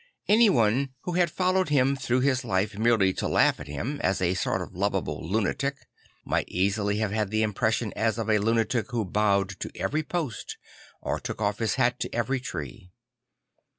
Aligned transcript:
Anyone 0.27 0.95
who 1.01 1.11
had 1.13 1.29
followed 1.29 1.69
him 1.69 1.95
through 1.95 2.21
life 2.43 2.75
merely 2.75 3.13
to 3.13 3.27
laugh 3.27 3.59
at 3.59 3.67
him, 3.67 4.01
as 4.03 4.19
a 4.19 4.33
sort 4.33 4.63
of 4.63 4.73
lovable 4.73 5.21
lunatic, 5.23 5.85
might 6.25 6.49
easily 6.49 6.97
have 6.97 7.11
had 7.11 7.27
an 7.31 7.35
impression 7.35 7.93
as 7.93 8.17
of 8.17 8.27
a 8.27 8.39
lunatic 8.39 8.89
who 8.89 9.05
bowed 9.05 9.49
to 9.59 9.69
every 9.75 10.01
post 10.01 10.57
or 11.03 11.19
took 11.19 11.39
off 11.39 11.59
his 11.59 11.75
hat 11.75 11.99
to 11.99 12.15
every 12.15 12.39
tree. 12.39 12.89